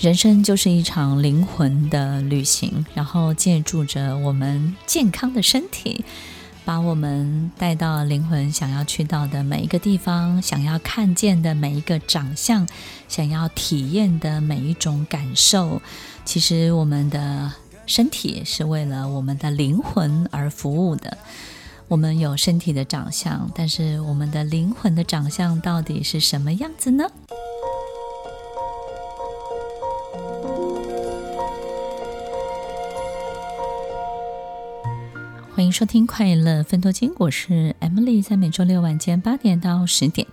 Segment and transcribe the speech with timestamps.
[0.00, 6.04] 人生就是一场灵魂的旅行，然后借助着我们健康的身体，
[6.64, 12.64] 把我们带到灵魂想要去到的每一个地方，想要看见的每一个长相，
[13.08, 15.82] 想要体验的每一种感受。
[16.24, 17.52] 其实，我们的
[17.84, 21.18] 身体是为了我们的灵魂而服务的。
[21.88, 27.10] 我们有身体的长相，但是我们的灵魂的长相到底是什么样子呢？
[35.58, 40.24] 欢迎收听《快乐分多金》，我是 Emily，在每周六晚间八点到十点，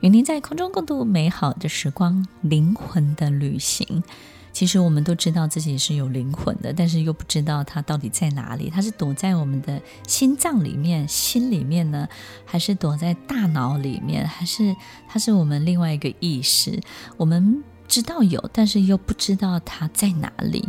[0.00, 2.26] 与您在空中共度美好的时光。
[2.40, 4.02] 灵魂的旅行，
[4.50, 8.70] 其实我们都知道自己是有灵魂的，但是又不知道它到底在哪里。
[8.70, 9.78] 它是躲在我们的
[10.08, 12.08] 心脏里面、心里面呢，
[12.46, 14.74] 还是躲在大脑里面，还是
[15.06, 16.80] 它是我们另外一个意识？
[17.18, 20.66] 我们知道有，但是又不知道它在哪里。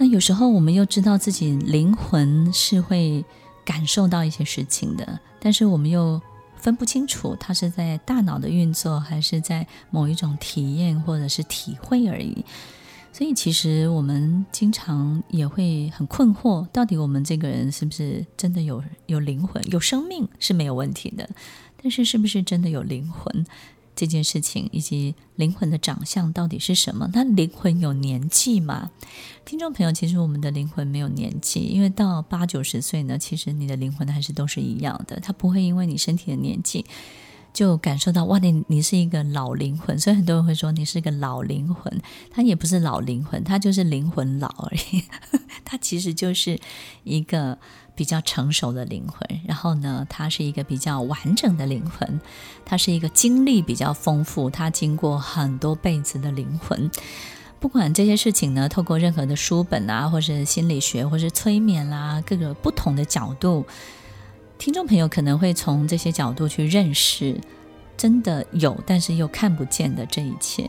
[0.00, 3.22] 那有时候我们又知道自己灵魂是会
[3.66, 6.18] 感受到一些事情的，但是我们又
[6.56, 12.42] 分不清楚它是在大脑的运作，还是在某一种体验或者是体会而已。
[13.12, 21.28] 所以其实我们经常也会很困惑，到底我们这个人是不是真的有有灵魂、有生命是没有问题的，
[21.82, 23.44] 但是是不是真的有灵魂？
[24.00, 27.06] 这件事情以及灵魂的长相到底是什么？
[27.12, 28.90] 那灵魂有年纪吗？
[29.44, 36.86] 听众朋友，其实我们的灵魂没有年纪，因为到八九十岁呢，其实你的灵魂还是都是一样的，它不会因为你身体的年纪
[37.52, 39.98] 就感受到哇，你你是一个老灵魂。
[39.98, 45.04] 所以很多人会说你是一个老灵魂，它也不是老灵魂，它就是灵魂老而已，
[45.62, 46.58] 它其实就是
[47.04, 47.58] 一个。
[48.00, 52.18] 比较成熟的灵魂，然后呢，它是一个比较完整的灵魂，
[52.64, 56.90] 它是一个经历比较丰富，它经过很多辈子的灵魂。
[57.58, 63.66] 不管这些事情呢，透过任何的书本啊，或是心理学，或是催眠啦、各个不同的角度，
[64.56, 67.38] 听众朋友可能会从这些角度去认识，
[67.98, 70.66] 真的有，但是又看不见的这一切。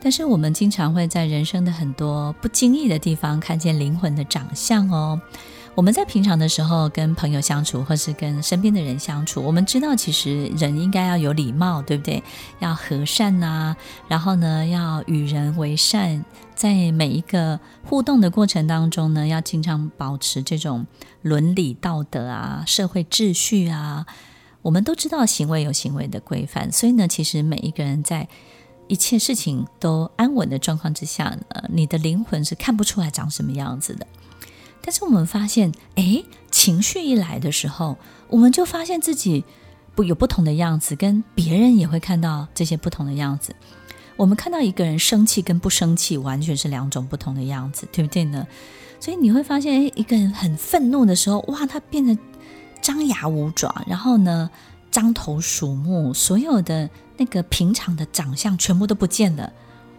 [0.00, 5.20] 但是我们经常会在人生的很多不经意的地方，看见灵魂的长相哦。
[5.78, 12.20] 我们在平常的时候跟朋友相处，或是跟身边的人相处，我们知道其实人应该要有礼貌，对不对？
[12.58, 13.76] 要和善呐，
[14.08, 16.24] 然后呢，要与人为善，
[16.56, 20.84] 在每一个互动的过程当中呢，要经常保持这种
[21.22, 24.04] 伦理道德啊、社会秩序啊。
[24.62, 28.26] 我们都知道行为有行为的规范，所以呢，其实每一个人在
[28.88, 34.04] 一切事情都安稳的状况之下呃，你的灵魂是看不出来长什么样子的。
[34.80, 39.44] 但是我们发现，哎，情绪一来的时候，我们就发现自己
[39.94, 43.54] 不有不同的样子，跟别人也会看到这些不同的样子。
[44.16, 48.46] 我们看到一个人生气跟不生气，完全是两种不同的样子，对不对呢？
[48.98, 52.18] 所以你会发现，哎，一个人很愤怒的时候，哇，他变得
[52.80, 54.50] 张牙舞爪，然后呢，
[54.90, 59.52] 獐头鼠目，所有的那个平常的长相全部都不见了，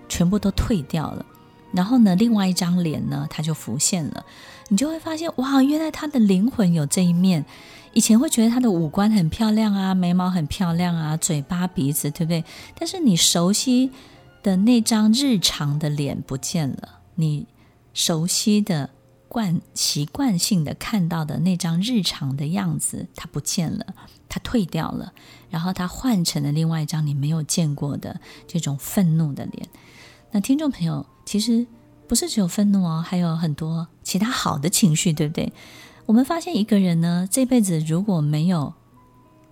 [0.10, 1.26] 全部都退掉了。
[1.72, 4.26] 然后呢，另外一张脸呢，它就浮现了。
[4.70, 7.44] 你就会发现，哇，原来他的灵魂有这一面。
[7.92, 12.46] 以前会觉得他的五官很漂亮啊，眉毛很漂亮啊，嘴巴鼻子，对不对？
[12.78, 13.90] 但是你熟悉
[14.44, 17.48] 的那张日常的脸不见了，你
[17.96, 18.92] 熟悉的
[19.28, 23.88] 惯习惯性的看到的那张日常的样子，它不见了，
[24.30, 25.12] 它退掉了，
[25.50, 29.68] 然后它换成了另外一张你没有见过的这种愤怒的脸。
[30.32, 31.68] 那听众朋友，其实。
[32.10, 35.54] 不是只有愤怒哦，还有很多其他好的情绪，对不对？
[36.08, 38.74] 我们发现一个人呢，这辈子如果没有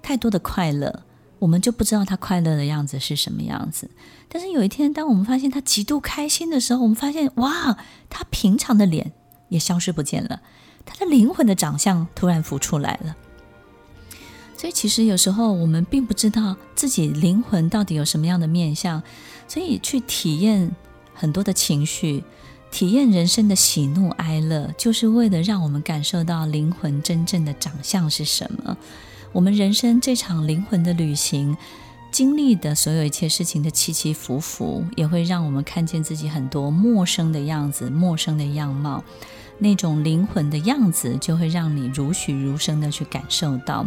[0.01, 1.03] 太多的快乐，
[1.37, 3.91] 我们就不知道他快乐的样子是什么样子。
[4.27, 7.77] 但是有一天，当我们发现他极度开心的时候，我们发现哇，
[8.09, 9.13] 他平常的脸
[9.49, 10.41] 也消失不见了，
[10.83, 13.15] 他的灵魂的长相突然浮出来了。
[14.57, 19.03] 所以其实有时候我们并不知道自己灵魂到底有什么样的面相，
[19.47, 20.75] 所以去体验
[21.17, 22.23] 很多的情绪。
[22.69, 28.77] 体验人生的喜怒哀乐，就是为了让我们感受到灵魂真正的长相是什么。
[29.31, 31.55] 我们人生这场灵魂的旅行，
[32.11, 39.01] 经历的所有一切事情的起起伏伏，也会让我们看见自己很多陌生的样子、陌生的样貌。
[39.59, 43.85] 那种灵魂的样子，就会让你如许如生的去感受到。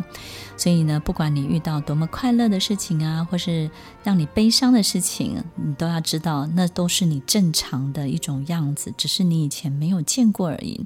[0.57, 3.71] 所以呢，不管你遇到多么快乐的事情啊，或是
[4.03, 10.85] 让你悲伤的事情，你都要知道，那都是你正常的一种样子，只是你以前没有见过而已。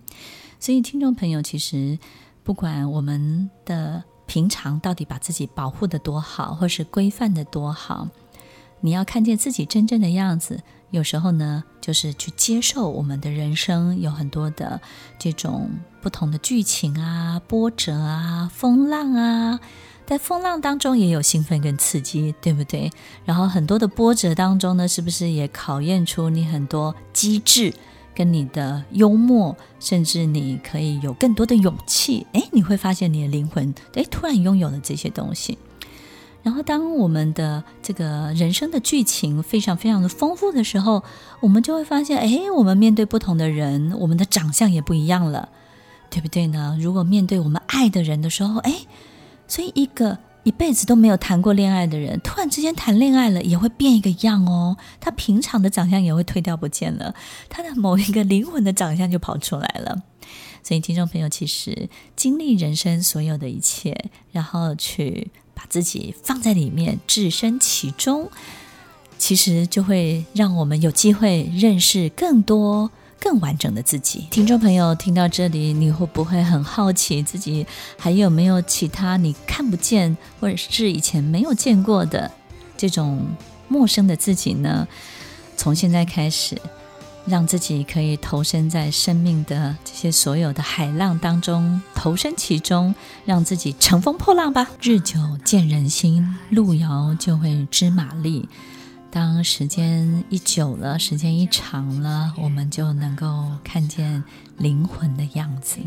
[0.61, 1.99] 所以，听众朋友，其实
[2.43, 8.09] 不管我们的平常到底把自己保护得多好，或是规范得多好，
[8.81, 10.63] 你要看见自己真正的样子。
[10.95, 14.81] 有时候呢，就是去接受我们的人生有很多的
[15.19, 15.69] 这种
[16.01, 19.59] 不同的剧情啊、波折啊、风浪啊，
[20.07, 22.93] 在风浪当中也有兴奋跟刺激，对不对？
[23.25, 27.75] 然后很多的波折当中呢，是不是也考验出你很多机智
[28.15, 32.25] 跟你的幽默，甚至你可以有更多的勇气？
[32.35, 35.59] 诶，你会发现你的灵魂，诶，突然拥有了这些东西。
[36.45, 41.03] 然后，当我们的这个人生的剧情非常非常的丰富的时候，
[41.41, 45.49] 我们就会发现，哎，我们面对不同的人，我们的长相也不一样了，
[46.11, 46.77] 对不对呢？
[46.79, 48.75] 如果面对我们爱的人的时候，哎，
[49.49, 54.77] 所以一个一辈子都没有谈过恋爱的人，突然之间谈恋爱了，也会变一个样哦。
[55.01, 57.15] 他平常的长相也会退掉不见了，
[57.49, 60.03] 他的某一个灵魂的长相就跑出来了。
[60.63, 65.31] 所以，听众朋友，其实经历人生所有的一切，然后去。
[65.65, 68.31] 把自己放在里面，置身其中，
[69.17, 74.27] 其实就会让我们有机会认识更多、更完整的自己。
[74.31, 77.67] 听众朋友，听到这里，你会不会很好奇自己
[77.97, 82.31] 还有没有其他你看不见，或者是以前没有见过的
[82.77, 83.27] 这种
[83.67, 84.87] 陌生的自己呢？
[85.57, 86.61] 从现在开始。
[87.27, 92.95] 让自己可以投身在生命的这些所有的海浪当中，投身其中，
[93.25, 94.69] 让自己乘风破浪吧。
[94.83, 98.49] 日久见人心，路遥就会知马力。
[99.11, 104.23] 当时间一久了，时间一长了，我们就能够看见
[104.59, 105.79] 灵魂的样子。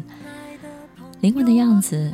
[1.19, 2.13] 灵魂的样子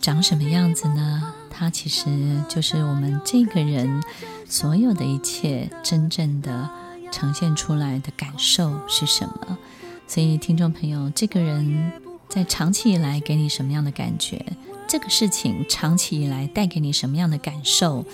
[0.00, 1.34] 长什么样子呢？
[1.50, 4.02] 它其实就是我们这个人
[4.48, 6.68] 所有的一切真正的。
[7.10, 9.58] 呈现出来的感受是什么？
[10.06, 11.92] 所以，听众朋友，这个人
[12.28, 14.44] 在长期以来给你什么样的感觉？
[14.86, 18.04] 这个事情长期以来带给你什么样的感受？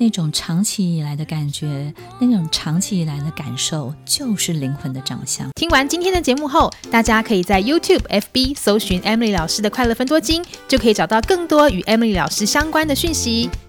[0.00, 5.48] 那种长期以来的感觉，那种长期以来的感受，就是灵魂的长相。
[5.56, 13.50] 听完今天的节目后，大家可以在 YouTube、FB 搜寻 Emily 老师的快乐分多金，就可以找到更多与 Emily 老师相关的讯息。